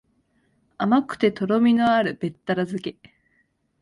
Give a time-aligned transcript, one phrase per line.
[0.79, 3.13] 甘くてとろみのあるべったら漬け